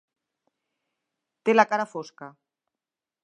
[1.49, 2.31] Té la cara fosca.